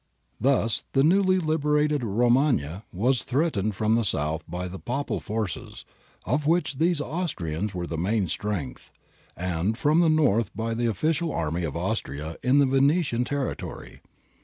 ^ 0.01 0.03
Thus 0.41 0.83
the 0.93 1.03
newly 1.03 1.37
liberated 1.37 2.03
Romagna 2.03 2.83
was 2.91 3.21
threatened 3.21 3.75
from 3.75 3.93
the 3.93 4.03
south 4.03 4.43
by 4.49 4.67
the 4.67 4.79
Papal 4.79 5.19
forces, 5.19 5.85
of 6.25 6.47
which 6.47 6.79
these 6.79 6.99
Austrians 6.99 7.75
were 7.75 7.85
the 7.85 7.99
main 7.99 8.27
strength, 8.27 8.91
and 9.37 9.77
from 9.77 9.99
the 9.99 10.09
north 10.09 10.49
by 10.55 10.73
the 10.73 10.87
official 10.89 11.31
army 11.31 11.63
of 11.63 11.77
Austria 11.77 12.35
in 12.41 12.57
the 12.57 12.65
Venetian 12.65 13.25
territory. 13.25 14.01